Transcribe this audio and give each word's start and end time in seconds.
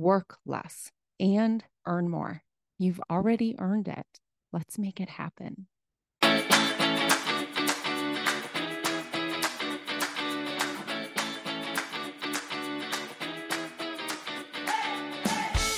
work 0.00 0.38
less, 0.46 0.90
and 1.18 1.62
earn 1.86 2.08
more. 2.08 2.42
You've 2.78 3.00
already 3.10 3.54
earned 3.58 3.86
it. 3.86 4.06
Let's 4.52 4.78
make 4.78 5.00
it 5.00 5.10
happen. 5.10 5.66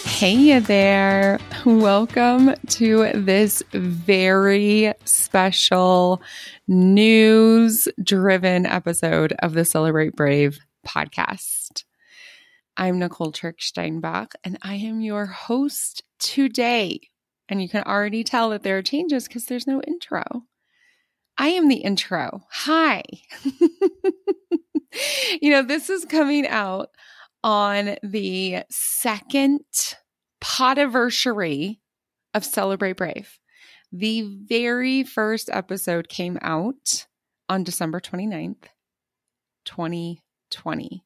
Hey 0.05 0.61
there. 0.61 1.41
Welcome 1.67 2.55
to 2.69 3.11
this 3.15 3.61
very 3.73 4.95
special 5.05 6.23
news 6.69 7.89
driven 8.01 8.65
episode 8.67 9.33
of 9.41 9.55
the 9.55 9.65
Celebrate 9.65 10.15
Brave 10.15 10.61
podcast. 10.87 11.83
I'm 12.77 12.99
Nicole 12.99 13.33
Trick 13.33 13.61
Steinbach 13.61 14.35
and 14.45 14.57
I 14.63 14.77
am 14.77 15.01
your 15.03 15.27
host 15.27 16.03
today. 16.19 17.01
And 17.49 17.61
you 17.61 17.69
can 17.69 17.83
already 17.83 18.25
tell 18.25 18.51
that 18.51 18.63
there 18.63 18.79
are 18.79 18.83
changes 18.83 19.29
because 19.29 19.45
there's 19.45 19.67
no 19.67 19.83
intro. 19.83 20.45
I 21.37 21.49
am 21.49 21.69
the 21.69 21.77
intro. 21.77 22.43
Hi. 22.51 23.03
you 25.41 25.51
know, 25.51 25.63
this 25.63 25.91
is 25.91 26.05
coming 26.07 26.47
out 26.47 26.89
on 27.45 27.97
the 28.03 28.63
second 28.71 29.61
podiversary 30.43 31.79
of 32.33 32.45
Celebrate 32.45 32.97
Brave. 32.97 33.39
The 33.93 34.23
very 34.23 35.05
first 35.05 35.51
episode 35.53 36.09
came 36.09 36.39
out 36.41 37.07
on 37.49 37.65
December 37.65 38.01
29th, 38.01 38.65
2020, 39.67 41.05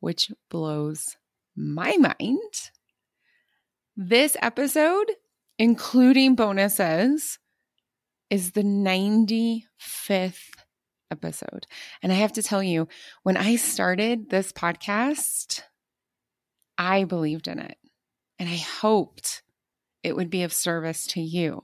which 0.00 0.30
blows 0.50 1.16
my 1.56 1.96
mind. 1.96 2.70
This 3.96 4.36
episode, 4.42 5.12
including 5.58 6.34
bonuses, 6.34 7.38
is 8.28 8.52
the 8.52 8.62
95th 8.62 10.50
episode. 11.10 11.66
And 12.02 12.12
I 12.12 12.16
have 12.16 12.32
to 12.34 12.42
tell 12.42 12.62
you, 12.62 12.88
when 13.22 13.36
I 13.36 13.56
started 13.56 14.28
this 14.28 14.52
podcast, 14.52 15.62
I 16.76 17.04
believed 17.04 17.48
in 17.48 17.58
it. 17.58 17.78
And 18.38 18.48
I 18.48 18.56
hoped 18.56 19.42
it 20.02 20.14
would 20.14 20.30
be 20.30 20.42
of 20.42 20.52
service 20.52 21.06
to 21.08 21.20
you. 21.20 21.62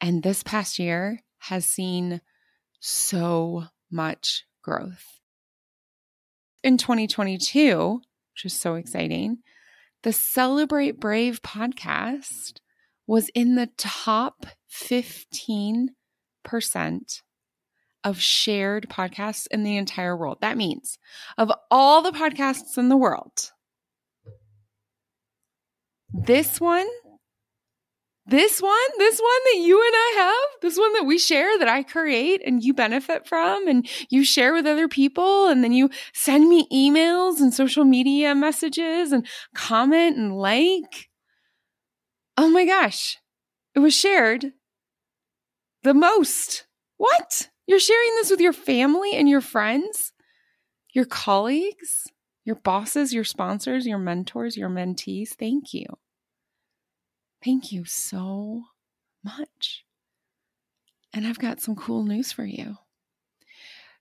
And 0.00 0.22
this 0.22 0.42
past 0.42 0.78
year 0.78 1.20
has 1.38 1.64
seen 1.64 2.20
so 2.80 3.64
much 3.90 4.44
growth. 4.62 5.15
In 6.66 6.78
2022, 6.78 8.00
which 8.34 8.44
is 8.44 8.52
so 8.52 8.74
exciting, 8.74 9.38
the 10.02 10.12
Celebrate 10.12 10.98
Brave 10.98 11.40
podcast 11.40 12.58
was 13.06 13.28
in 13.36 13.54
the 13.54 13.68
top 13.78 14.46
15% 14.68 15.90
of 18.02 18.20
shared 18.20 18.88
podcasts 18.88 19.46
in 19.52 19.62
the 19.62 19.76
entire 19.76 20.16
world. 20.16 20.38
That 20.40 20.56
means 20.56 20.98
of 21.38 21.52
all 21.70 22.02
the 22.02 22.10
podcasts 22.10 22.76
in 22.76 22.88
the 22.88 22.96
world, 22.96 23.52
this 26.12 26.60
one, 26.60 26.88
this 28.28 28.60
one, 28.60 28.72
this 28.98 29.20
one 29.20 29.40
that 29.52 29.60
you 29.60 29.80
and 29.80 29.94
I 29.94 30.14
have, 30.18 30.60
this 30.60 30.76
one 30.76 30.92
that 30.94 31.06
we 31.06 31.16
share 31.16 31.58
that 31.58 31.68
I 31.68 31.84
create 31.84 32.42
and 32.44 32.62
you 32.62 32.74
benefit 32.74 33.26
from 33.26 33.68
and 33.68 33.88
you 34.10 34.24
share 34.24 34.52
with 34.52 34.66
other 34.66 34.88
people. 34.88 35.46
And 35.46 35.62
then 35.62 35.72
you 35.72 35.90
send 36.12 36.48
me 36.48 36.66
emails 36.72 37.40
and 37.40 37.54
social 37.54 37.84
media 37.84 38.34
messages 38.34 39.12
and 39.12 39.26
comment 39.54 40.16
and 40.16 40.36
like. 40.36 41.08
Oh 42.36 42.48
my 42.50 42.64
gosh, 42.66 43.18
it 43.74 43.78
was 43.78 43.94
shared 43.94 44.52
the 45.84 45.94
most. 45.94 46.66
What? 46.96 47.48
You're 47.66 47.80
sharing 47.80 48.10
this 48.16 48.30
with 48.30 48.40
your 48.40 48.52
family 48.52 49.12
and 49.14 49.28
your 49.28 49.40
friends, 49.40 50.12
your 50.92 51.04
colleagues, 51.04 52.06
your 52.44 52.56
bosses, 52.56 53.14
your 53.14 53.24
sponsors, 53.24 53.86
your 53.86 53.98
mentors, 53.98 54.56
your 54.56 54.68
mentees. 54.68 55.30
Thank 55.30 55.72
you. 55.72 55.86
Thank 57.44 57.72
you 57.72 57.84
so 57.84 58.64
much. 59.24 59.84
And 61.12 61.26
I've 61.26 61.38
got 61.38 61.60
some 61.60 61.76
cool 61.76 62.04
news 62.04 62.32
for 62.32 62.44
you. 62.44 62.76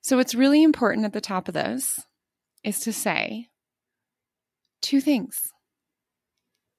So, 0.01 0.19
it's 0.19 0.35
really 0.35 0.61
important 0.63 1.05
at 1.05 1.13
the 1.13 1.21
top 1.21 1.47
of 1.47 1.53
this 1.53 1.99
is 2.63 2.79
to 2.81 2.93
say 2.93 3.47
two 4.81 5.01
things 5.01 5.39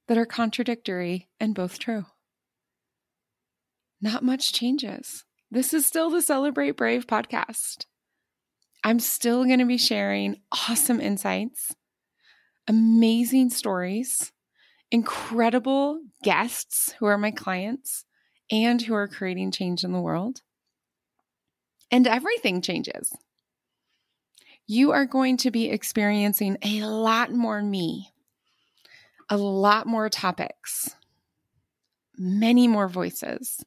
that 0.09 0.19
are 0.19 0.27
contradictory 0.27 1.29
and 1.41 1.55
both 1.55 1.79
true. 1.79 2.07
Not 4.01 4.23
much 4.23 4.53
changes. 4.53 5.25
This 5.51 5.73
is 5.73 5.87
still 5.87 6.11
the 6.11 6.23
Celebrate 6.23 6.73
Brave 6.73 7.07
podcast. 7.07 7.87
I'm 8.85 9.01
still 9.01 9.45
going 9.45 9.59
to 9.59 9.65
be 9.65 9.79
sharing 9.79 10.37
awesome 10.53 11.01
insights, 11.01 11.75
amazing 12.69 13.51
stories, 13.51 14.33
incredible 14.91 16.01
guests 16.23 16.95
who 16.99 17.07
are 17.07 17.19
my 17.19 17.31
clients 17.31 18.05
and 18.51 18.81
who 18.83 18.95
are 18.95 19.09
creating 19.09 19.51
change 19.51 19.85
in 19.85 19.93
the 19.93 20.01
world. 20.01 20.43
And 21.91 22.07
everything 22.07 22.63
changes. 22.63 23.13
You 24.67 24.91
are 24.93 25.07
going 25.07 25.37
to 25.39 25.51
be 25.51 25.71
experiencing 25.71 26.59
a 26.63 26.83
lot 26.83 27.33
more 27.33 27.63
me, 27.63 28.11
a 29.29 29.37
lot 29.37 29.87
more 29.87 30.09
topics, 30.09 30.97
many 32.19 32.67
more 32.67 32.89
voices, 32.89 33.65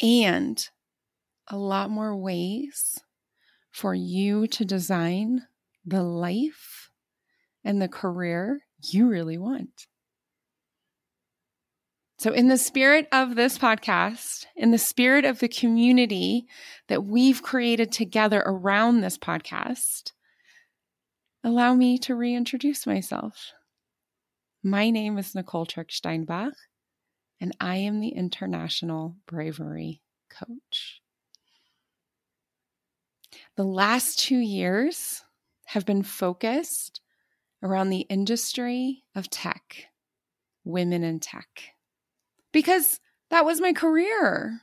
and 0.00 0.68
a 1.48 1.56
lot 1.56 1.90
more 1.90 2.16
ways 2.16 3.00
for 3.72 3.94
you 3.94 4.46
to 4.46 4.64
design 4.64 5.46
the 5.84 6.02
life 6.02 6.90
and 7.64 7.82
the 7.82 7.88
career 7.88 8.60
you 8.80 9.08
really 9.08 9.38
want. 9.38 9.86
So, 12.18 12.32
in 12.32 12.48
the 12.48 12.58
spirit 12.58 13.06
of 13.12 13.36
this 13.36 13.58
podcast, 13.58 14.46
in 14.56 14.72
the 14.72 14.78
spirit 14.78 15.24
of 15.24 15.38
the 15.38 15.48
community 15.48 16.46
that 16.88 17.04
we've 17.04 17.42
created 17.42 17.92
together 17.92 18.42
around 18.44 19.00
this 19.00 19.16
podcast, 19.16 20.12
allow 21.44 21.74
me 21.74 21.96
to 21.98 22.16
reintroduce 22.16 22.88
myself. 22.88 23.52
My 24.64 24.90
name 24.90 25.16
is 25.16 25.36
Nicole 25.36 25.64
Tricksteinbach, 25.64 26.54
and 27.40 27.56
I 27.60 27.76
am 27.76 28.00
the 28.00 28.08
International 28.08 29.14
Bravery 29.28 30.02
Coach. 30.28 31.00
The 33.54 33.64
last 33.64 34.18
two 34.18 34.38
years 34.38 35.22
have 35.66 35.86
been 35.86 36.02
focused 36.02 37.00
around 37.62 37.90
the 37.90 38.06
industry 38.08 39.04
of 39.14 39.30
tech, 39.30 39.86
women 40.64 41.02
in 41.02 41.20
tech, 41.20 41.74
because 42.52 43.00
that 43.30 43.44
was 43.44 43.60
my 43.60 43.72
career. 43.72 44.62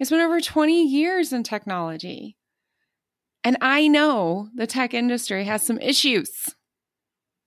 I 0.00 0.04
spent 0.04 0.22
over 0.22 0.40
20 0.40 0.86
years 0.86 1.32
in 1.32 1.42
technology. 1.42 2.36
And 3.42 3.58
I 3.60 3.88
know 3.88 4.48
the 4.54 4.66
tech 4.66 4.94
industry 4.94 5.44
has 5.44 5.62
some 5.62 5.78
issues. 5.78 6.30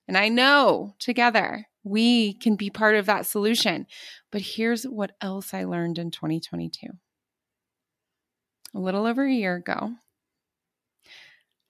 And 0.08 0.18
I 0.18 0.30
know 0.30 0.96
together 1.00 1.66
we 1.84 2.34
can 2.34 2.56
be 2.56 2.70
part 2.70 2.96
of 2.96 3.08
that 3.08 3.26
solution. 3.26 3.88
But 4.32 4.42
here's 4.42 4.84
what 4.84 5.12
else 5.22 5.54
I 5.54 5.64
learned 5.64 5.98
in 5.98 6.12
2022. 6.12 6.88
A 8.76 8.80
little 8.80 9.06
over 9.06 9.26
a 9.26 9.32
year 9.32 9.56
ago, 9.56 9.94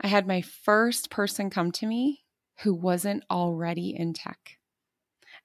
I 0.01 0.07
had 0.07 0.27
my 0.27 0.41
first 0.41 1.09
person 1.09 1.50
come 1.50 1.71
to 1.73 1.88
me 1.88 2.23
who 2.63 2.74
wasn't 2.74 3.24
already 3.30 3.95
in 3.95 4.13
tech. 4.13 4.57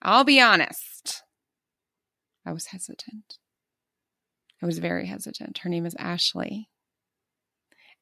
I'll 0.00 0.24
be 0.24 0.40
honest, 0.40 1.22
I 2.46 2.52
was 2.52 2.66
hesitant. 2.66 3.38
I 4.62 4.66
was 4.66 4.78
very 4.78 5.06
hesitant. 5.06 5.58
Her 5.58 5.68
name 5.68 5.86
is 5.86 5.96
Ashley. 5.98 6.68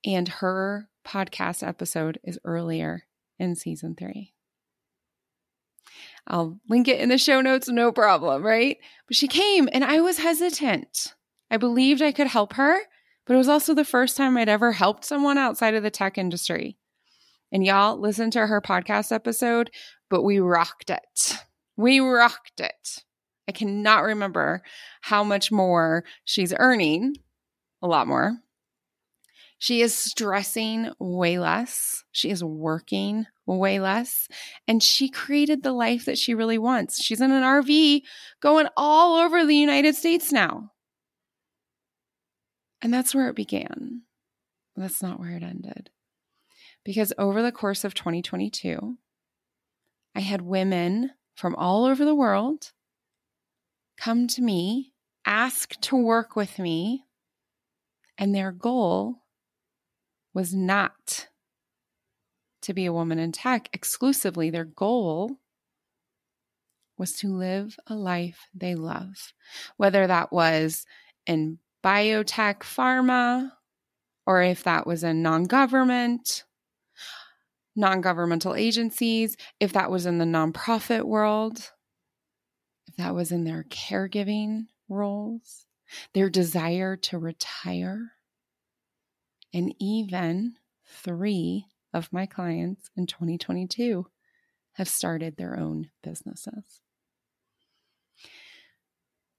And 0.05 0.29
her 0.29 0.89
podcast 1.07 1.67
episode 1.67 2.19
is 2.25 2.39
earlier 2.45 3.05
in 3.39 3.55
season 3.55 3.95
three. 3.95 4.35
I'll 6.27 6.61
link 6.69 6.87
it 6.89 7.01
in 7.01 7.09
the 7.09 7.19
show 7.19 7.41
notes, 7.41 7.69
no 7.69 7.93
problem, 7.93 8.45
right? 8.45 8.79
But 9.07 9.17
she 9.17 9.27
came 9.27 9.69
and 9.73 9.85
I 9.85 10.01
was 10.01 10.19
hesitant. 10.19 11.15
I 11.51 11.57
believed 11.57 12.03
I 12.03 12.13
could 12.13 12.29
help 12.29 12.55
her, 12.55 12.79
but 13.27 13.35
it 13.35 13.39
was 13.39 13.49
also 13.49 13.75
the 13.75 13.85
first 13.85 14.17
time 14.17 14.37
I'd 14.37 14.49
ever 14.49 14.73
helped 14.73 15.05
someone 15.05 15.39
outside 15.39 15.75
of 15.75 15.83
the 15.83 15.91
tech 15.91 16.17
industry. 16.17 16.77
And 17.53 17.65
y'all 17.65 17.99
listen 17.99 18.31
to 18.33 18.47
her 18.47 18.61
podcast 18.61 19.13
episode, 19.13 19.71
but 20.09 20.23
we 20.23 20.39
rocked 20.39 20.91
it. 20.91 21.39
We 21.77 22.01
rocked 22.01 22.61
it. 22.61 23.05
I 23.49 23.53
cannot 23.53 24.05
remember 24.05 24.63
how 25.01 25.25
much 25.25 25.51
more 25.51 26.05
she's 26.25 26.55
earning, 26.57 27.17
a 27.83 27.89
lot 27.89 28.07
more. 28.07 28.37
She 29.59 29.83
is 29.83 29.95
stressing 29.95 30.91
way 30.99 31.39
less. 31.39 32.05
She 32.13 32.31
is 32.31 32.43
working 32.43 33.27
way 33.47 33.79
less. 33.81 34.29
And 34.67 34.83
she 34.83 35.11
created 35.11 35.63
the 35.63 35.73
life 35.73 36.07
that 36.07 36.17
she 36.17 36.35
really 36.35 36.59
wants. 36.59 37.03
She's 37.03 37.21
in 37.21 37.31
an 37.31 37.43
RV 37.43 38.03
going 38.41 38.69
all 38.77 39.17
over 39.19 39.45
the 39.45 39.57
United 39.57 39.97
States 39.97 40.33
now. 40.33 40.71
And 42.81 42.95
that's 42.95 43.15
where 43.15 43.29
it 43.29 43.37
began. 43.37 44.03
That's 44.77 45.03
not 45.03 45.21
where 45.21 45.33
it 45.33 45.43
ended. 45.43 45.91
Because 46.85 47.13
over 47.19 47.43
the 47.43 47.53
course 47.53 47.85
of 47.85 47.95
2022, 47.95 48.97
I 50.15 50.21
had 50.21 50.43
women 50.43 51.11
from 51.35 51.55
all 51.55 51.85
over 51.85 52.05
the 52.05 52.15
world 52.15 52.73
come 53.97 54.27
to 54.29 54.43
me, 54.43 54.93
ask 55.27 55.79
to 55.81 55.97
work 55.97 56.35
with 56.35 56.59
me, 56.59 57.05
and 58.17 58.35
their 58.35 58.53
goal 58.53 59.23
was 60.33 60.55
not 60.55 61.29
to 62.63 62.75
be 62.75 62.87
a 62.87 62.93
woman 62.93 63.19
in 63.19 63.33
tech 63.33 63.69
exclusively. 63.73 64.51
Their 64.51 64.65
goal 64.65 65.39
was 66.99 67.13
to 67.15 67.29
live 67.29 67.77
a 67.87 67.95
life 67.95 68.49
they 68.55 68.75
love, 68.75 69.33
whether 69.77 70.07
that 70.07 70.33
was 70.33 70.85
in 71.27 71.59
biotech, 71.83 72.61
pharma, 72.61 73.53
or 74.27 74.43
if 74.43 74.65
that 74.65 74.87
was 74.87 75.03
in 75.03 75.23
non 75.23 75.45
government, 75.45 76.45
non 77.77 78.01
governmental 78.01 78.55
agencies, 78.55 79.37
if 79.59 79.73
that 79.73 79.91
was 79.91 80.07
in 80.07 80.19
the 80.19 80.25
nonprofit 80.25 81.05
world, 81.05 81.71
if 82.87 82.97
that 82.97 83.15
was 83.15 83.33
in 83.33 83.45
their 83.45 83.65
caregiving 83.65 84.67
roles, 84.89 85.67
their 86.15 86.31
desire 86.31 86.97
to 86.97 87.19
retire, 87.19 88.13
and 89.53 89.75
even 89.79 90.55
three 90.87 91.67
of 91.93 92.13
my 92.13 92.27
clients 92.27 92.91
in 92.97 93.07
2022 93.07 94.07
have 94.75 94.89
started 94.89 95.37
their 95.37 95.59
own 95.59 95.91
businesses. 96.03 96.81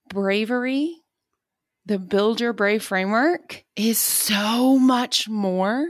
Bravery, 0.10 0.98
the 1.86 1.98
Build 1.98 2.42
Your 2.42 2.54
Brave 2.54 2.84
framework, 2.84 3.64
is 3.76 3.98
so 3.98 4.78
much 4.78 5.30
more 5.30 5.88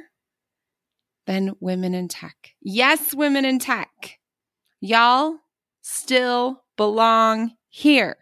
than 1.28 1.56
women 1.60 1.94
in 1.94 2.08
tech. 2.08 2.52
Yes, 2.62 3.14
women 3.14 3.46
in 3.46 3.60
tech. 3.60 4.18
Y'all 4.80 5.36
still 5.82 6.64
belong 6.78 7.52
here. 7.70 8.18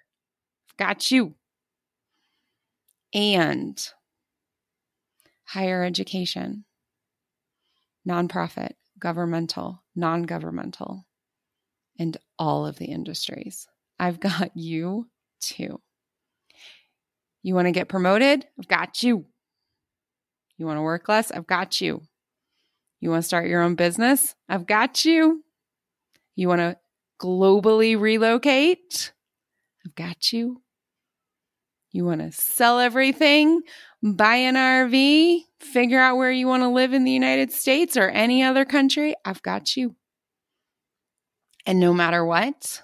Got 0.78 1.12
you. 1.12 1.36
And 3.14 3.82
higher 5.46 5.84
education 5.84 6.66
nonprofit, 8.08 8.74
governmental, 8.98 9.84
non 9.96 10.24
governmental, 10.24 11.06
and 11.98 12.18
all 12.38 12.66
of 12.66 12.78
the 12.78 12.86
industries. 12.86 13.68
I've 14.00 14.20
got 14.30 14.52
you 14.56 15.08
too. 15.42 15.82
You 17.44 17.56
want 17.56 17.68
to 17.68 17.72
get 17.72 17.88
promoted? 17.88 18.46
I've 18.60 18.68
got 18.68 19.02
you. 19.04 19.26
You 20.58 20.66
want 20.66 20.78
to 20.78 20.82
work 20.82 21.08
less? 21.08 21.32
I've 21.32 21.48
got 21.48 21.80
you. 21.80 22.02
You 23.00 23.10
want 23.10 23.24
to 23.24 23.28
start 23.28 23.48
your 23.48 23.62
own 23.62 23.76
business? 23.76 24.36
I've 24.48 24.68
got 24.68 25.06
you. 25.06 25.44
You 26.36 26.48
want 26.48 26.60
to 26.60 26.78
globally 27.20 28.00
relocate? 28.00 29.14
I've 29.86 29.96
got 29.96 30.34
you. 30.34 30.62
You 31.92 32.06
want 32.06 32.22
to 32.22 32.32
sell 32.32 32.80
everything, 32.80 33.62
buy 34.04 34.36
an 34.36 34.56
RV, 34.56 35.42
figure 35.60 36.00
out 36.00 36.18
where 36.18 36.32
you 36.32 36.48
want 36.48 36.62
to 36.62 36.70
live 36.70 36.94
in 36.94 37.04
the 37.04 37.12
United 37.12 37.52
States 37.52 37.98
or 37.98 38.10
any 38.10 38.44
other 38.44 38.64
country, 38.64 39.16
I've 39.26 39.42
got 39.42 39.76
you. 39.76 39.96
And 41.66 41.80
no 41.80 41.94
matter 41.94 42.24
what, 42.24 42.84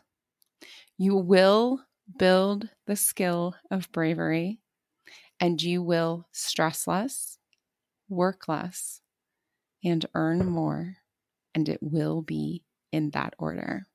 you 0.97 1.15
will 1.15 1.81
build 2.17 2.69
the 2.87 2.95
skill 2.95 3.55
of 3.69 3.91
bravery 3.91 4.59
and 5.39 5.61
you 5.61 5.83
will 5.83 6.27
stress 6.31 6.87
less, 6.87 7.37
work 8.09 8.47
less, 8.47 9.01
and 9.85 10.05
earn 10.13 10.45
more. 10.45 10.97
And 11.53 11.69
it 11.69 11.79
will 11.81 12.21
be 12.21 12.63
in 12.91 13.11
that 13.11 13.33
order. 13.37 13.85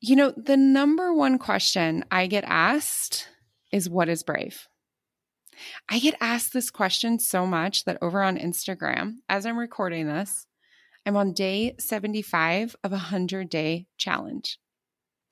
You 0.00 0.16
know, 0.16 0.34
the 0.36 0.56
number 0.56 1.14
one 1.14 1.38
question 1.38 2.04
I 2.10 2.26
get 2.26 2.44
asked 2.44 3.28
is 3.72 3.88
what 3.88 4.10
is 4.10 4.22
brave? 4.22 4.68
I 5.88 5.98
get 5.98 6.16
asked 6.20 6.52
this 6.52 6.70
question 6.70 7.18
so 7.18 7.46
much 7.46 7.84
that 7.84 7.98
over 8.02 8.22
on 8.22 8.36
Instagram, 8.36 9.18
as 9.28 9.46
I'm 9.46 9.56
recording 9.56 10.06
this, 10.06 10.46
I'm 11.06 11.16
on 11.16 11.32
day 11.32 11.76
75 11.78 12.76
of 12.84 12.92
a 12.92 12.96
100 12.96 13.48
day 13.48 13.86
challenge 13.96 14.58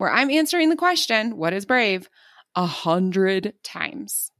where 0.02 0.10
I'm 0.10 0.30
answering 0.30 0.68
the 0.68 0.74
question, 0.76 1.36
What 1.36 1.52
is 1.52 1.64
brave? 1.64 2.08
a 2.56 2.66
hundred 2.66 3.54
times. 3.62 4.32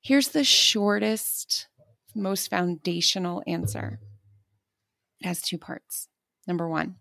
Here's 0.00 0.28
the 0.28 0.44
shortest, 0.44 1.66
most 2.14 2.48
foundational 2.48 3.42
answer 3.46 4.00
it 5.20 5.26
has 5.26 5.42
two 5.42 5.58
parts. 5.58 6.08
Number 6.46 6.68
one, 6.68 6.96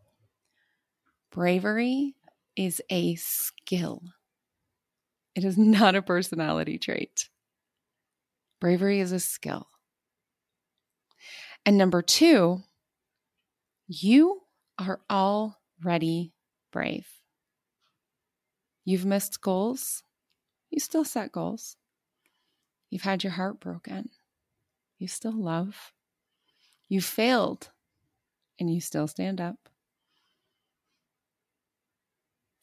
bravery 1.32 2.16
is 2.56 2.82
a 2.90 3.16
skill. 3.16 4.02
It 5.36 5.46
is 5.46 5.58
not 5.58 5.96
a 5.96 6.02
personality 6.02 6.78
trait. 6.78 7.30
Bravery 8.60 9.00
is 9.00 9.12
a 9.12 9.20
skill. 9.20 9.68
And 11.66 11.78
number 11.78 12.02
two, 12.02 12.64
you 13.88 14.42
are 14.78 15.00
already 15.10 16.34
brave. 16.72 17.08
You've 18.84 19.06
missed 19.06 19.42
goals. 19.42 20.04
You 20.70 20.80
still 20.80 21.06
set 21.06 21.32
goals. 21.32 21.78
You've 22.90 23.04
had 23.04 23.24
your 23.24 23.34
heart 23.34 23.60
broken. 23.60 24.10
You 25.00 25.08
still 25.08 25.34
love. 25.34 25.94
You 26.88 27.02
failed 27.02 27.72
and 28.60 28.72
you 28.72 28.82
still 28.82 29.08
stand 29.08 29.42
up. 29.42 29.70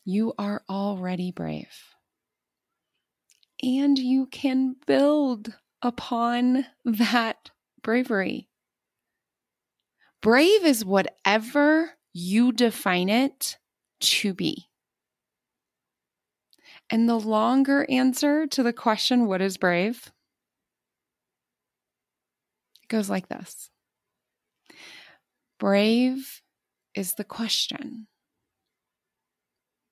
You 0.04 0.34
are 0.38 0.62
already 0.68 1.32
brave 1.32 1.96
and 3.62 3.98
you 3.98 4.26
can 4.26 4.76
build 4.86 5.54
upon 5.82 6.66
that 6.84 7.50
bravery. 7.82 8.48
Brave 10.20 10.64
is 10.64 10.84
whatever 10.84 11.92
you 12.12 12.52
define 12.52 13.08
it 13.08 13.58
to 14.00 14.34
be. 14.34 14.68
And 16.90 17.08
the 17.08 17.18
longer 17.18 17.86
answer 17.90 18.46
to 18.48 18.62
the 18.62 18.72
question, 18.72 19.26
What 19.26 19.40
is 19.40 19.56
brave? 19.56 20.12
Goes 22.88 23.10
like 23.10 23.28
this 23.28 23.70
Brave 25.58 26.42
is 26.94 27.14
the 27.14 27.24
question 27.24 28.06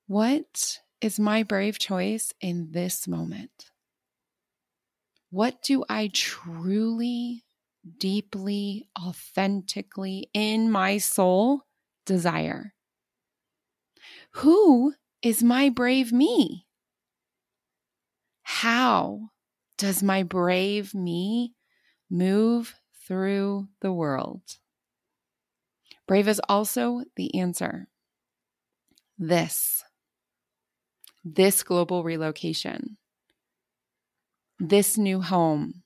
What 0.07 0.79
is 1.01 1.19
my 1.19 1.43
brave 1.43 1.79
choice 1.79 2.33
in 2.41 2.71
this 2.71 3.07
moment? 3.07 3.71
What 5.29 5.61
do 5.61 5.83
I 5.89 6.09
truly 6.13 7.45
deeply, 7.97 8.87
authentically 8.99 10.29
in 10.33 10.71
my 10.71 10.97
soul 10.97 11.61
desire. 12.05 12.73
Who 14.31 14.93
is 15.21 15.43
my 15.43 15.69
brave 15.69 16.11
me? 16.11 16.65
How 18.43 19.29
does 19.77 20.03
my 20.03 20.23
brave 20.23 20.93
me 20.93 21.53
move 22.09 22.75
through 23.07 23.67
the 23.81 23.91
world? 23.91 24.41
Brave 26.07 26.27
is 26.27 26.41
also 26.47 27.03
the 27.15 27.39
answer. 27.39 27.87
This, 29.17 29.83
this 31.23 31.63
global 31.63 32.03
relocation, 32.03 32.97
this 34.59 34.97
new 34.97 35.21
home, 35.21 35.83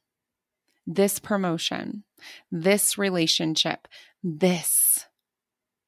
this 0.85 1.19
promotion, 1.19 2.03
this 2.51 2.97
relationship, 2.97 3.87
this, 4.23 5.05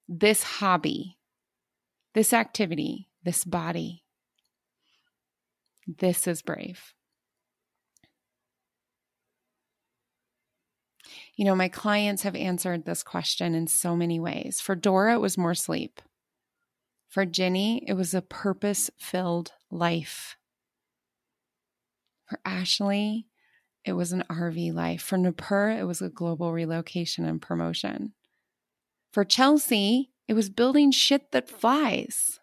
this 0.07 0.43
hobby, 0.43 1.17
this 2.13 2.33
activity, 2.33 3.09
this 3.23 3.43
body. 3.43 4.03
This 5.87 6.27
is 6.27 6.41
brave. 6.41 6.93
You 11.41 11.45
know, 11.45 11.55
my 11.55 11.69
clients 11.69 12.21
have 12.21 12.35
answered 12.35 12.85
this 12.85 13.01
question 13.01 13.55
in 13.55 13.65
so 13.65 13.95
many 13.95 14.19
ways. 14.19 14.61
For 14.61 14.75
Dora, 14.75 15.15
it 15.15 15.21
was 15.21 15.39
more 15.39 15.55
sleep. 15.55 15.99
For 17.09 17.25
Ginny, 17.25 17.83
it 17.87 17.93
was 17.93 18.13
a 18.13 18.21
purpose 18.21 18.91
filled 18.99 19.51
life. 19.71 20.37
For 22.27 22.37
Ashley, 22.45 23.25
it 23.83 23.93
was 23.93 24.11
an 24.11 24.23
RV 24.29 24.71
life. 24.71 25.01
For 25.01 25.17
Nupur, 25.17 25.75
it 25.79 25.85
was 25.85 25.99
a 25.99 26.09
global 26.09 26.53
relocation 26.53 27.25
and 27.25 27.41
promotion. 27.41 28.13
For 29.11 29.25
Chelsea, 29.25 30.11
it 30.27 30.35
was 30.35 30.51
building 30.51 30.91
shit 30.91 31.31
that 31.31 31.49
flies. 31.49 32.39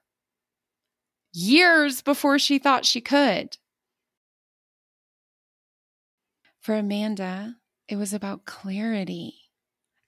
Years 1.32 2.02
before 2.02 2.40
she 2.40 2.58
thought 2.58 2.84
she 2.84 3.00
could. 3.00 3.58
For 6.58 6.74
Amanda, 6.74 7.58
it 7.88 7.96
was 7.96 8.12
about 8.12 8.44
clarity, 8.44 9.34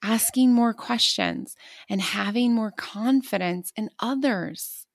asking 0.03 0.53
more 0.53 0.73
questions, 0.73 1.55
and 1.89 2.01
having 2.01 2.53
more 2.53 2.71
confidence 2.71 3.73
in 3.75 3.89
others. 3.99 4.85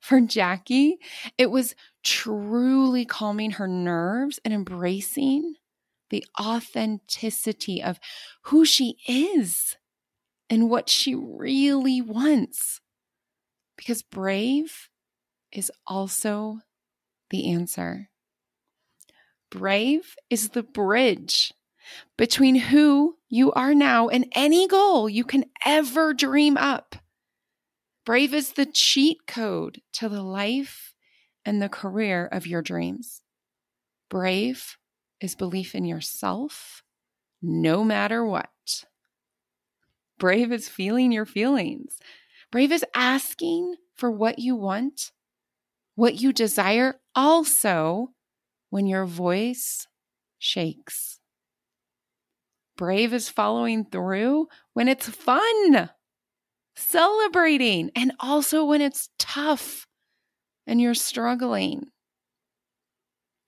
For 0.00 0.20
Jackie, 0.20 0.98
it 1.38 1.50
was 1.50 1.74
truly 2.02 3.04
calming 3.04 3.52
her 3.52 3.68
nerves 3.68 4.40
and 4.44 4.52
embracing 4.52 5.54
the 6.10 6.24
authenticity 6.40 7.82
of 7.82 8.00
who 8.44 8.64
she 8.64 8.96
is 9.06 9.76
and 10.50 10.68
what 10.68 10.88
she 10.88 11.14
really 11.14 12.02
wants. 12.02 12.80
Because 13.76 14.02
brave 14.02 14.88
is 15.52 15.70
also 15.86 16.58
the 17.30 17.50
answer. 17.50 18.10
Brave 19.50 20.16
is 20.30 20.50
the 20.50 20.62
bridge 20.62 21.52
between 22.16 22.56
who 22.56 23.16
you 23.28 23.52
are 23.52 23.74
now 23.74 24.08
and 24.08 24.26
any 24.32 24.66
goal 24.68 25.08
you 25.08 25.24
can 25.24 25.44
ever 25.64 26.14
dream 26.14 26.56
up. 26.56 26.96
Brave 28.04 28.34
is 28.34 28.52
the 28.52 28.66
cheat 28.66 29.26
code 29.26 29.80
to 29.94 30.08
the 30.08 30.22
life 30.22 30.94
and 31.44 31.60
the 31.60 31.68
career 31.68 32.26
of 32.26 32.46
your 32.46 32.62
dreams. 32.62 33.22
Brave 34.08 34.76
is 35.20 35.34
belief 35.34 35.74
in 35.74 35.84
yourself 35.84 36.82
no 37.40 37.82
matter 37.82 38.24
what. 38.24 38.84
Brave 40.18 40.52
is 40.52 40.68
feeling 40.68 41.10
your 41.10 41.26
feelings. 41.26 41.98
Brave 42.52 42.70
is 42.70 42.84
asking 42.94 43.74
for 43.94 44.10
what 44.10 44.38
you 44.38 44.54
want, 44.54 45.10
what 45.94 46.20
you 46.20 46.32
desire, 46.32 47.00
also 47.14 48.10
when 48.70 48.86
your 48.86 49.04
voice 49.04 49.88
shakes. 50.38 51.18
Brave 52.82 53.14
is 53.14 53.28
following 53.28 53.84
through 53.84 54.48
when 54.72 54.88
it's 54.88 55.08
fun, 55.08 55.88
celebrating, 56.74 57.92
and 57.94 58.10
also 58.18 58.64
when 58.64 58.80
it's 58.80 59.08
tough 59.20 59.86
and 60.66 60.80
you're 60.80 60.92
struggling. 60.92 61.84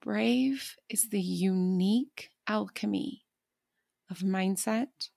Brave 0.00 0.76
is 0.88 1.08
the 1.08 1.20
unique 1.20 2.30
alchemy 2.46 3.24
of 4.08 4.18
mindset, 4.18 5.08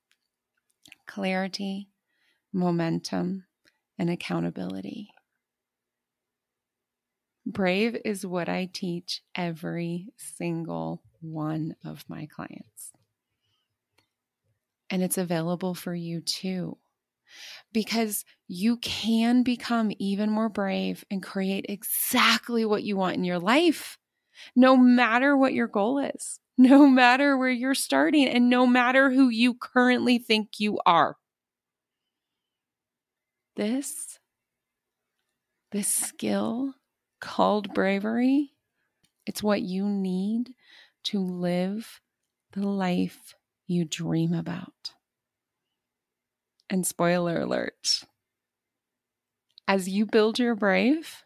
clarity, 1.06 1.90
momentum, 2.52 3.46
and 4.00 4.10
accountability. 4.10 5.12
Brave 7.46 7.96
is 8.04 8.26
what 8.26 8.50
I 8.50 8.68
teach 8.74 9.22
every 9.36 10.08
single 10.18 11.04
one 11.22 11.76
of 11.86 12.04
my 12.10 12.26
clients 12.26 12.94
and 14.90 15.04
it's 15.04 15.18
available 15.18 15.74
for 15.74 15.94
you 15.94 16.22
too. 16.22 16.78
Because 17.74 18.24
you 18.48 18.78
can 18.78 19.44
become 19.44 19.92
even 20.00 20.30
more 20.30 20.50
brave 20.50 21.04
and 21.12 21.22
create 21.22 21.66
exactly 21.70 22.66
what 22.66 22.84
you 22.84 22.98
want 22.98 23.16
in 23.16 23.24
your 23.24 23.40
life, 23.40 23.98
no 24.56 24.78
matter 24.78 25.36
what 25.36 25.54
your 25.54 25.68
goal 25.68 26.00
is, 26.00 26.40
no 26.58 26.88
matter 26.88 27.38
where 27.38 27.50
you're 27.50 27.76
starting, 27.76 28.28
and 28.28 28.50
no 28.50 28.66
matter 28.66 29.12
who 29.12 29.30
you 29.30 29.54
currently 29.54 30.18
think 30.18 30.60
you 30.60 30.80
are. 30.86 31.18
This, 33.56 34.20
this 35.72 35.88
skill 35.88 36.74
called 37.20 37.74
bravery, 37.74 38.54
it's 39.26 39.44
what 39.44 39.62
you 39.62 39.86
need 39.88 40.54
to 41.06 41.20
live 41.20 42.02
the 42.54 42.68
life 42.68 43.36
you 43.68 43.86
dream 43.86 44.34
about. 44.34 44.94
And 46.70 46.86
spoiler 46.86 47.42
alert 47.42 48.04
as 49.68 49.90
you 49.90 50.06
build 50.06 50.40
your 50.40 50.56
brave, 50.56 51.24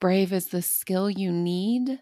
brave 0.00 0.32
is 0.32 0.48
the 0.48 0.62
skill 0.62 1.08
you 1.08 1.32
need 1.32 2.00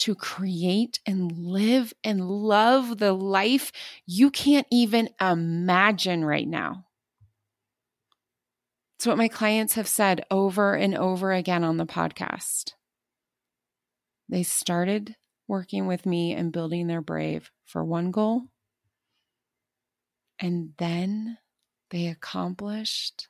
to 0.00 0.14
create 0.14 0.98
and 1.06 1.30
live 1.38 1.92
and 2.02 2.28
love 2.28 2.98
the 2.98 3.12
life 3.12 3.70
you 4.06 4.30
can't 4.30 4.66
even 4.70 5.08
imagine 5.20 6.24
right 6.24 6.48
now. 6.48 6.84
It's 8.98 9.06
what 9.06 9.18
my 9.18 9.28
clients 9.28 9.74
have 9.74 9.88
said 9.88 10.24
over 10.30 10.74
and 10.74 10.96
over 10.96 11.32
again 11.32 11.62
on 11.62 11.76
the 11.76 11.86
podcast. 11.86 12.72
They 14.28 14.42
started 14.42 15.14
working 15.46 15.86
with 15.86 16.06
me 16.06 16.32
and 16.32 16.52
building 16.52 16.86
their 16.86 17.02
brave 17.02 17.50
for 17.64 17.84
one 17.84 18.10
goal. 18.10 18.44
And 20.38 20.74
then 20.78 21.38
they 21.90 22.06
accomplished, 22.08 23.28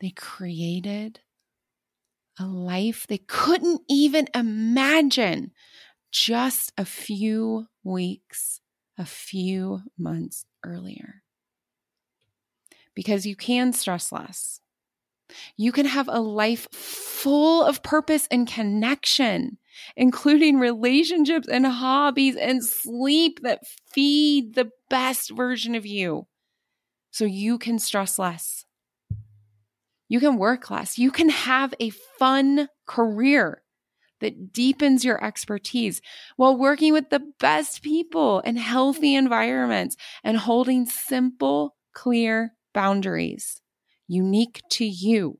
they 0.00 0.10
created 0.10 1.20
a 2.38 2.46
life 2.46 3.06
they 3.06 3.18
couldn't 3.18 3.82
even 3.88 4.26
imagine 4.34 5.52
just 6.10 6.72
a 6.76 6.84
few 6.84 7.66
weeks, 7.82 8.60
a 8.98 9.04
few 9.04 9.82
months 9.98 10.44
earlier. 10.64 11.22
Because 12.94 13.26
you 13.26 13.36
can 13.36 13.72
stress 13.72 14.12
less. 14.12 14.60
You 15.56 15.72
can 15.72 15.86
have 15.86 16.08
a 16.08 16.20
life 16.20 16.68
full 16.72 17.64
of 17.64 17.82
purpose 17.82 18.28
and 18.30 18.46
connection 18.46 19.58
including 19.96 20.58
relationships 20.58 21.48
and 21.48 21.66
hobbies 21.66 22.36
and 22.36 22.64
sleep 22.64 23.40
that 23.42 23.60
feed 23.92 24.54
the 24.54 24.70
best 24.90 25.30
version 25.30 25.74
of 25.74 25.86
you 25.86 26.26
so 27.10 27.24
you 27.24 27.58
can 27.58 27.78
stress 27.78 28.18
less. 28.18 28.64
You 30.08 30.20
can 30.20 30.36
work 30.36 30.70
less. 30.70 30.98
You 30.98 31.10
can 31.10 31.28
have 31.28 31.74
a 31.80 31.90
fun 31.90 32.68
career 32.86 33.62
that 34.20 34.52
deepens 34.52 35.04
your 35.04 35.22
expertise 35.22 36.00
while 36.36 36.56
working 36.56 36.92
with 36.92 37.10
the 37.10 37.22
best 37.40 37.82
people 37.82 38.40
in 38.40 38.56
healthy 38.56 39.14
environments 39.14 39.96
and 40.22 40.36
holding 40.36 40.86
simple, 40.86 41.76
clear 41.92 42.54
boundaries 42.72 43.60
unique 44.06 44.62
to 44.70 44.84
you 44.84 45.38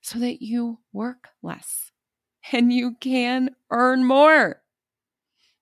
so 0.00 0.18
that 0.18 0.42
you 0.42 0.78
work 0.92 1.28
less 1.42 1.89
and 2.52 2.72
you 2.72 2.96
can 3.00 3.50
earn 3.70 4.04
more. 4.04 4.62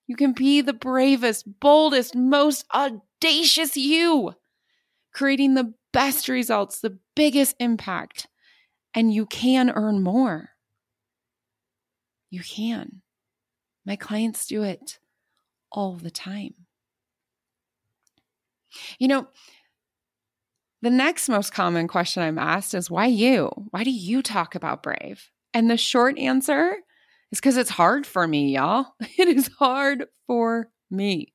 You 0.07 0.15
can 0.15 0.33
be 0.33 0.61
the 0.61 0.73
bravest, 0.73 1.59
boldest, 1.59 2.15
most 2.15 2.65
audacious 2.73 3.77
you, 3.77 4.33
creating 5.13 5.53
the 5.53 5.73
best 5.93 6.27
results, 6.27 6.79
the 6.79 6.97
biggest 7.15 7.55
impact, 7.59 8.27
and 8.93 9.13
you 9.13 9.25
can 9.25 9.69
earn 9.69 10.01
more. 10.01 10.49
You 12.29 12.41
can. 12.41 13.01
My 13.85 13.95
clients 13.95 14.45
do 14.45 14.63
it 14.63 14.99
all 15.71 15.95
the 15.95 16.11
time. 16.11 16.53
You 18.99 19.07
know, 19.07 19.27
the 20.81 20.89
next 20.89 21.27
most 21.27 21.53
common 21.53 21.87
question 21.87 22.23
I'm 22.23 22.39
asked 22.39 22.73
is 22.73 22.89
why 22.89 23.07
you? 23.07 23.51
Why 23.71 23.83
do 23.83 23.91
you 23.91 24.21
talk 24.21 24.55
about 24.55 24.83
brave? 24.83 25.29
And 25.53 25.69
the 25.69 25.77
short 25.77 26.17
answer 26.17 26.77
is 27.31 27.39
because 27.39 27.57
it's 27.57 27.69
hard 27.69 28.05
for 28.05 28.27
me, 28.27 28.53
y'all. 28.53 28.93
It 29.17 29.27
is 29.27 29.49
hard 29.59 30.05
for 30.27 30.69
me. 30.89 31.33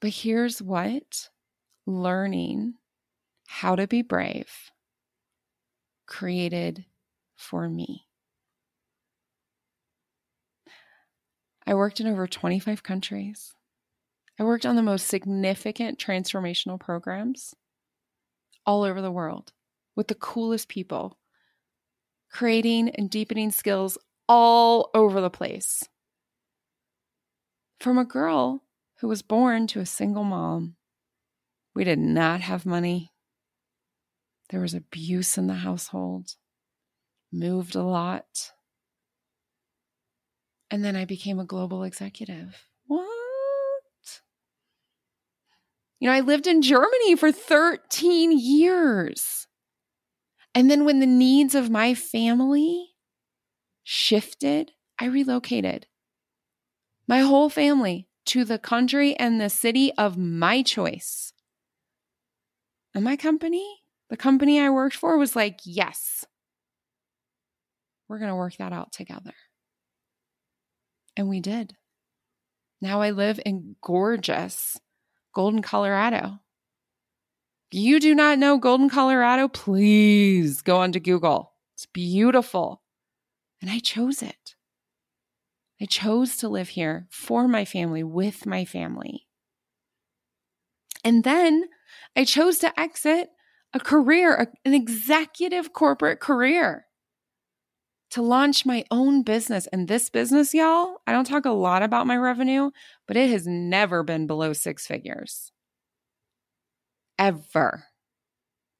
But 0.00 0.10
here's 0.10 0.62
what 0.62 1.28
learning 1.86 2.74
how 3.46 3.74
to 3.74 3.86
be 3.86 4.02
brave 4.02 4.70
created 6.06 6.84
for 7.36 7.68
me. 7.68 8.06
I 11.66 11.74
worked 11.74 12.00
in 12.00 12.06
over 12.06 12.26
25 12.26 12.82
countries. 12.82 13.52
I 14.38 14.44
worked 14.44 14.64
on 14.64 14.76
the 14.76 14.82
most 14.82 15.06
significant 15.08 15.98
transformational 15.98 16.80
programs 16.80 17.54
all 18.64 18.84
over 18.84 19.02
the 19.02 19.10
world 19.10 19.52
with 19.96 20.08
the 20.08 20.14
coolest 20.14 20.68
people, 20.68 21.17
creating 22.30 22.90
and 22.90 23.10
deepening 23.10 23.50
skills 23.50 23.98
all 24.28 24.90
over 24.94 25.20
the 25.20 25.30
place. 25.30 25.84
From 27.80 27.98
a 27.98 28.04
girl 28.04 28.64
who 29.00 29.08
was 29.08 29.22
born 29.22 29.66
to 29.68 29.80
a 29.80 29.86
single 29.86 30.24
mom, 30.24 30.76
we 31.74 31.84
did 31.84 31.98
not 31.98 32.40
have 32.40 32.66
money. 32.66 33.12
There 34.50 34.60
was 34.60 34.74
abuse 34.74 35.38
in 35.38 35.46
the 35.46 35.54
household, 35.54 36.34
moved 37.32 37.74
a 37.74 37.82
lot. 37.82 38.52
And 40.70 40.84
then 40.84 40.96
I 40.96 41.04
became 41.04 41.38
a 41.38 41.44
global 41.44 41.82
executive. 41.82 42.64
What? 42.86 43.02
You 46.00 46.08
know, 46.08 46.14
I 46.14 46.20
lived 46.20 46.46
in 46.46 46.62
Germany 46.62 47.16
for 47.16 47.32
13 47.32 48.38
years. 48.38 49.47
And 50.58 50.68
then 50.68 50.84
when 50.84 50.98
the 50.98 51.06
needs 51.06 51.54
of 51.54 51.70
my 51.70 51.94
family 51.94 52.88
shifted, 53.84 54.72
I 54.98 55.04
relocated 55.04 55.86
my 57.06 57.20
whole 57.20 57.48
family 57.48 58.08
to 58.26 58.44
the 58.44 58.58
country 58.58 59.14
and 59.14 59.40
the 59.40 59.50
city 59.50 59.92
of 59.96 60.18
my 60.18 60.62
choice. 60.62 61.32
And 62.92 63.04
my 63.04 63.14
company, 63.14 63.82
the 64.10 64.16
company 64.16 64.58
I 64.58 64.70
worked 64.70 64.96
for, 64.96 65.16
was 65.16 65.36
like, 65.36 65.60
yes, 65.62 66.24
we're 68.08 68.18
going 68.18 68.30
to 68.30 68.34
work 68.34 68.56
that 68.56 68.72
out 68.72 68.90
together. 68.90 69.34
And 71.16 71.28
we 71.28 71.38
did. 71.38 71.76
Now 72.80 73.00
I 73.00 73.10
live 73.10 73.38
in 73.46 73.76
gorgeous 73.80 74.76
Golden, 75.32 75.62
Colorado. 75.62 76.40
You 77.70 78.00
do 78.00 78.14
not 78.14 78.38
know 78.38 78.56
Golden, 78.56 78.88
Colorado, 78.88 79.46
please 79.48 80.62
go 80.62 80.78
onto 80.78 81.00
Google. 81.00 81.52
It's 81.74 81.86
beautiful. 81.86 82.82
And 83.60 83.70
I 83.70 83.78
chose 83.78 84.22
it. 84.22 84.54
I 85.80 85.84
chose 85.84 86.36
to 86.38 86.48
live 86.48 86.70
here 86.70 87.06
for 87.10 87.46
my 87.46 87.64
family, 87.64 88.02
with 88.02 88.46
my 88.46 88.64
family. 88.64 89.26
And 91.04 91.24
then 91.24 91.64
I 92.16 92.24
chose 92.24 92.58
to 92.60 92.80
exit 92.80 93.28
a 93.74 93.80
career, 93.80 94.50
an 94.64 94.74
executive 94.74 95.72
corporate 95.72 96.20
career 96.20 96.86
to 98.10 98.22
launch 98.22 98.64
my 98.64 98.84
own 98.90 99.22
business. 99.22 99.66
And 99.68 99.86
this 99.86 100.08
business, 100.08 100.54
y'all, 100.54 100.96
I 101.06 101.12
don't 101.12 101.26
talk 101.26 101.44
a 101.44 101.50
lot 101.50 101.82
about 101.82 102.06
my 102.06 102.16
revenue, 102.16 102.70
but 103.06 103.16
it 103.16 103.30
has 103.30 103.46
never 103.46 104.02
been 104.02 104.26
below 104.26 104.54
six 104.54 104.86
figures. 104.86 105.52
Ever. 107.18 107.84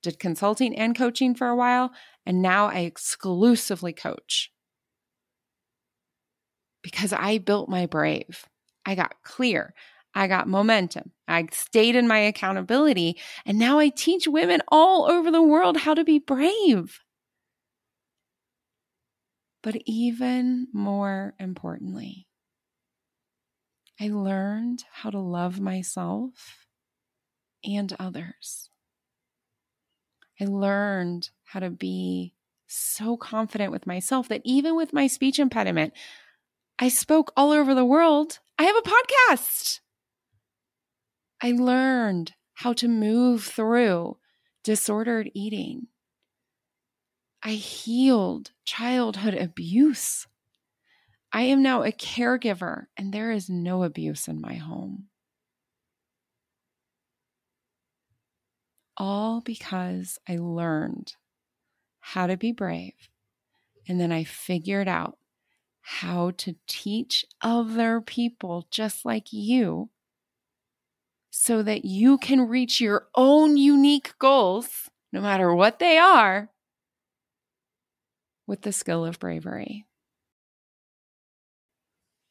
Did 0.03 0.21
consulting 0.21 0.77
and 0.77 0.97
coaching 0.97 1.35
for 1.35 1.49
a 1.49 1.57
while, 1.57 1.91
and 2.25 2.41
now 2.41 2.67
I 2.67 2.81
exclusively 2.81 3.93
coach. 3.93 4.53
Because 6.83 7.13
I 7.13 7.39
built 7.39 7.69
my 7.69 7.87
brave. 7.87 8.47
I 8.87 8.95
got 8.95 9.23
clear. 9.25 9.75
I 10.15 10.27
got 10.27 10.49
momentum. 10.49 11.13
I 11.27 11.49
stayed 11.53 11.97
in 11.97 12.09
my 12.09 12.19
accountability. 12.19 13.19
And 13.45 13.59
now 13.59 13.79
I 13.79 13.89
teach 13.89 14.27
women 14.27 14.63
all 14.69 15.11
over 15.11 15.31
the 15.31 15.43
world 15.43 15.79
how 15.79 15.95
to 15.95 16.05
be 16.05 16.19
brave. 16.19 17.01
But 19.63 19.77
even 19.85 20.69
more 20.73 21.35
importantly, 21.39 22.27
I 24.01 24.09
learned 24.09 24.85
how 24.93 25.11
to 25.11 25.19
love 25.19 25.61
myself 25.61 26.68
and 27.77 27.95
others. 27.99 28.71
I 30.41 30.45
learned 30.45 31.31
how 31.45 31.61
to 31.61 31.71
be 31.71 32.35
so 32.67 33.17
confident 33.17 33.73
with 33.73 33.87
myself 33.87 34.29
that 34.29 34.43
even 34.45 34.77
with 34.77 34.93
my 34.93 35.07
speech 35.07 35.39
impediment, 35.39 35.93
I 36.79 36.89
spoke 36.89 37.33
all 37.37 37.51
over 37.51 37.75
the 37.75 37.85
world. 37.85 38.39
I 38.59 38.65
have 38.65 38.77
a 38.77 38.83
podcast. 38.83 39.81
I 41.43 41.53
learned 41.53 42.35
how 42.55 42.73
to 42.75 42.89
move 42.89 43.45
through 43.45 44.19
disordered 44.65 45.31
eating. 45.35 45.87
I 47.43 47.53
healed 47.53 48.51
childhood 48.65 49.35
abuse. 49.35 50.27
I 51.33 51.43
am 51.43 51.63
now 51.63 51.83
a 51.83 51.93
caregiver, 51.93 52.87
and 52.97 53.13
there 53.13 53.31
is 53.31 53.49
no 53.49 53.83
abuse 53.85 54.29
in 54.29 54.41
my 54.41 54.55
home. 54.55 55.09
All 58.99 59.41
because 59.41 60.19
I 60.29 60.37
learned 60.37 61.15
how 62.01 62.27
to 62.27 62.37
be 62.37 62.53
brave. 62.53 62.95
And 63.87 64.01
then 64.01 64.13
I 64.13 64.25
figured 64.25 64.89
out 64.89 65.17
how 65.81 66.33
to 66.33 66.57
teach 66.67 67.25
other 67.41 68.01
people 68.01 68.67
just 68.71 69.05
like 69.07 69.33
you 69.33 69.89
so 71.31 71.63
that 71.63 71.85
you 71.85 72.19
can 72.19 72.49
reach 72.49 72.81
your 72.81 73.07
own 73.15 73.57
unique 73.57 74.13
goals, 74.19 74.91
no 75.13 75.21
matter 75.21 75.55
what 75.55 75.79
they 75.79 75.97
are, 75.97 76.51
with 78.47 78.63
the 78.63 78.73
skill 78.73 79.07
of 79.07 79.19
bravery. 79.19 79.87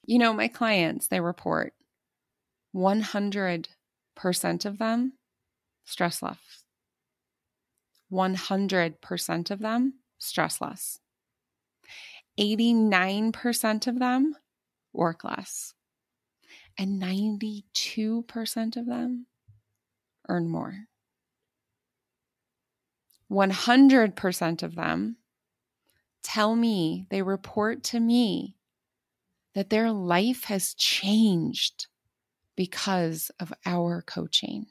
You 0.05 0.19
know, 0.19 0.33
my 0.33 0.47
clients, 0.47 1.07
they 1.07 1.19
report 1.19 1.73
100% 2.75 3.67
of 4.65 4.77
them 4.77 5.13
stress 5.87 6.21
less. 6.21 6.37
100% 8.11 9.51
of 9.51 9.59
them 9.59 9.93
stress 10.19 10.61
less. 10.61 10.99
89% 12.39 13.87
of 13.87 13.99
them 13.99 14.35
work 14.93 15.23
less. 15.23 15.73
And 16.77 17.01
92% 17.01 18.77
of 18.77 18.85
them 18.85 19.25
earn 20.29 20.47
more. 20.47 20.85
100% 23.31 24.63
of 24.63 24.75
them 24.75 25.17
tell 26.21 26.55
me, 26.55 27.05
they 27.09 27.21
report 27.21 27.83
to 27.83 27.99
me 27.99 28.55
that 29.55 29.69
their 29.69 29.91
life 29.91 30.43
has 30.45 30.73
changed 30.73 31.87
because 32.55 33.31
of 33.39 33.53
our 33.65 34.01
coaching. 34.01 34.67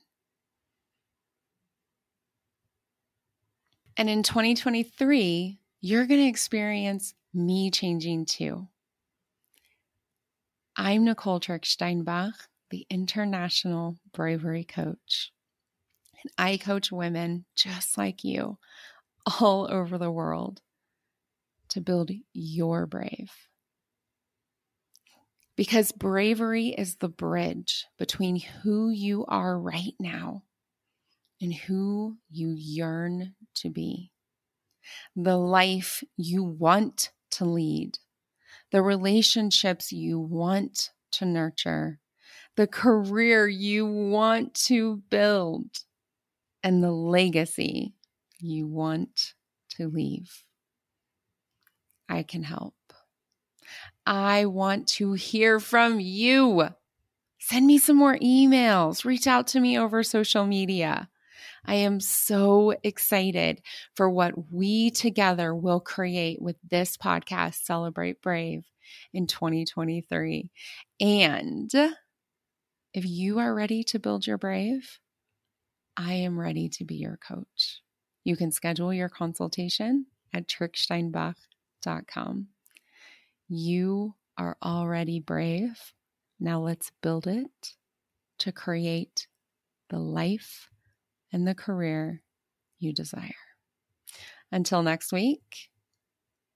And 3.96 4.10
in 4.10 4.22
2023, 4.22 5.58
you're 5.80 6.06
going 6.06 6.20
to 6.20 6.26
experience 6.26 7.14
me 7.32 7.70
changing 7.70 8.26
too. 8.26 8.68
I'm 10.76 11.04
Nicole 11.04 11.40
Trick 11.40 11.64
Steinbach, 11.64 12.34
the 12.68 12.86
International 12.90 13.96
Bravery 14.12 14.64
Coach. 14.64 15.32
And 16.20 16.30
I 16.36 16.58
coach 16.58 16.92
women 16.92 17.46
just 17.54 17.96
like 17.96 18.22
you 18.22 18.58
all 19.40 19.66
over 19.72 19.96
the 19.96 20.10
world 20.10 20.60
to 21.70 21.80
build 21.80 22.10
your 22.34 22.84
brave. 22.84 23.32
Because 25.56 25.90
bravery 25.90 26.68
is 26.68 26.96
the 26.96 27.08
bridge 27.08 27.86
between 27.98 28.36
who 28.36 28.90
you 28.90 29.24
are 29.26 29.58
right 29.58 29.94
now 29.98 30.42
and 31.40 31.52
who 31.52 32.16
you 32.30 32.54
yearn 32.56 33.34
to 33.54 33.70
be. 33.70 34.12
The 35.14 35.36
life 35.36 36.02
you 36.16 36.42
want 36.42 37.10
to 37.32 37.44
lead, 37.44 37.98
the 38.70 38.82
relationships 38.82 39.92
you 39.92 40.18
want 40.18 40.90
to 41.12 41.24
nurture, 41.24 42.00
the 42.56 42.66
career 42.66 43.46
you 43.46 43.86
want 43.86 44.54
to 44.54 45.02
build, 45.10 45.84
and 46.62 46.82
the 46.82 46.90
legacy 46.90 47.94
you 48.40 48.66
want 48.66 49.34
to 49.70 49.88
leave. 49.88 50.44
I 52.08 52.22
can 52.22 52.44
help. 52.44 52.74
I 54.06 54.46
want 54.46 54.86
to 54.88 55.14
hear 55.14 55.58
from 55.58 56.00
you. 56.00 56.68
Send 57.38 57.66
me 57.66 57.78
some 57.78 57.96
more 57.96 58.18
emails, 58.18 59.04
reach 59.04 59.26
out 59.26 59.46
to 59.48 59.60
me 59.60 59.78
over 59.78 60.02
social 60.02 60.46
media. 60.46 61.08
I 61.66 61.76
am 61.76 62.00
so 62.00 62.74
excited 62.84 63.62
for 63.94 64.08
what 64.08 64.52
we 64.52 64.90
together 64.90 65.54
will 65.54 65.80
create 65.80 66.40
with 66.40 66.56
this 66.68 66.96
podcast, 66.96 67.64
Celebrate 67.64 68.22
Brave, 68.22 68.64
in 69.12 69.26
2023. 69.26 70.50
And 71.00 71.70
if 72.94 73.04
you 73.04 73.40
are 73.40 73.54
ready 73.54 73.82
to 73.84 73.98
build 73.98 74.26
your 74.26 74.38
brave, 74.38 74.98
I 75.96 76.14
am 76.14 76.38
ready 76.38 76.68
to 76.70 76.84
be 76.84 76.94
your 76.94 77.16
coach. 77.16 77.80
You 78.22 78.36
can 78.36 78.52
schedule 78.52 78.94
your 78.94 79.08
consultation 79.08 80.06
at 80.32 80.46
tricksteinbach.com. 80.46 82.46
You 83.48 84.14
are 84.38 84.56
already 84.62 85.20
brave. 85.20 85.92
Now 86.38 86.60
let's 86.60 86.92
build 87.02 87.26
it 87.26 87.76
to 88.38 88.52
create 88.52 89.26
the 89.88 89.98
life 89.98 90.68
and 91.36 91.46
the 91.46 91.54
career 91.54 92.22
you 92.78 92.94
desire. 92.94 93.34
Until 94.50 94.82
next 94.82 95.12
week, 95.12 95.68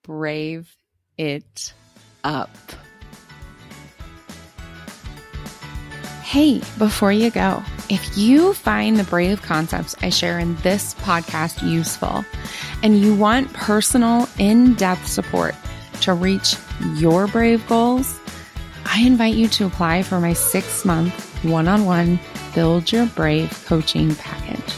brave 0.03 0.75
it 1.19 1.75
up. 2.25 2.49
Hey, 6.23 6.61
before 6.79 7.13
you 7.13 7.31
go, 7.31 7.63
if 7.91 8.17
you 8.17 8.55
find 8.55 8.97
the 8.97 9.05
brave 9.05 9.43
concepts 9.43 9.95
I 10.01 10.09
share 10.09 10.39
in 10.39 10.57
this 10.57 10.95
podcast 10.95 11.63
useful 11.69 12.25
and 12.83 12.99
you 13.01 13.15
want 13.15 13.53
personal, 13.53 14.27
in 14.39 14.75
depth 14.77 15.07
support 15.07 15.55
to 16.01 16.15
reach 16.15 16.57
your 16.95 17.27
brave 17.27 17.67
goals, 17.69 18.19
I 18.87 19.03
invite 19.03 19.35
you 19.35 19.49
to 19.49 19.67
apply 19.67 20.05
for 20.05 20.21
my 20.21 20.33
six 20.33 20.87
month 20.87 21.45
one 21.45 21.69
on 21.69 21.85
one 21.85 22.19
Build 22.55 22.91
Your 22.91 23.07
Brave 23.07 23.65
coaching 23.67 24.15
package. 24.15 24.75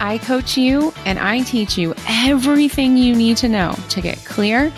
I 0.00 0.18
coach 0.18 0.56
you 0.56 0.92
and 1.04 1.18
I 1.18 1.42
teach 1.42 1.76
you 1.76 1.94
everything 2.08 2.96
you 2.96 3.14
need 3.14 3.36
to 3.38 3.48
know 3.48 3.74
to 3.90 4.00
get 4.00 4.24
clear, 4.24 4.72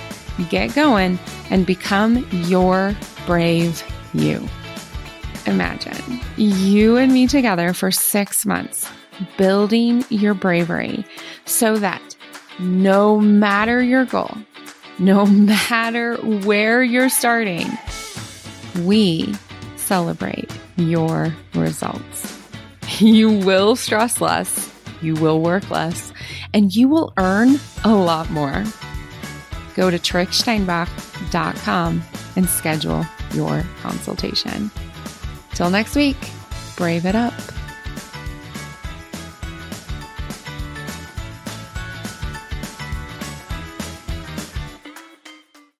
get 0.49 0.75
going, 0.75 1.19
and 1.51 1.67
become 1.67 2.27
your 2.31 2.97
brave 3.27 3.83
you. 4.15 4.49
Imagine 5.47 6.21
you 6.37 6.97
and 6.97 7.13
me 7.13 7.27
together 7.27 7.73
for 7.73 7.91
six 7.91 8.47
months, 8.47 8.89
building 9.37 10.05
your 10.09 10.35
bravery 10.35 11.05
so 11.45 11.77
that 11.77 12.17
no 12.59 13.21
matter 13.21 13.83
your 13.83 14.05
goal, 14.05 14.37
no 14.99 15.27
matter 15.27 16.17
where 16.17 16.83
you're 16.83 17.09
starting, 17.09 17.67
we 18.85 19.35
celebrate 19.77 20.51
your 20.89 21.35
results. 21.55 22.39
You 22.99 23.31
will 23.31 23.77
stress 23.77 24.21
less, 24.21 24.75
you 25.01 25.15
will 25.15 25.41
work 25.41 25.71
less, 25.71 26.13
and 26.53 26.75
you 26.75 26.89
will 26.89 27.13
earn 27.17 27.61
a 27.85 27.95
lot 27.95 28.31
more. 28.31 28.65
Go 29.75 29.91
to 29.91 29.99
tricksteinbach.com 29.99 32.03
and 32.37 32.49
schedule 32.49 33.07
your 33.33 33.65
consultation. 33.81 34.71
Till 35.55 35.71
next 35.71 35.95
week, 35.95 36.19
brave 36.77 37.07
it 37.07 37.15
up. 37.15 37.35